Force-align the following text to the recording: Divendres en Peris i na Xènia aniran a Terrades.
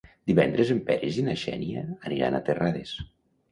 Divendres 0.29 0.71
en 0.75 0.79
Peris 0.87 1.19
i 1.19 1.27
na 1.27 1.35
Xènia 1.43 1.85
aniran 2.11 2.41
a 2.41 2.43
Terrades. 2.51 2.99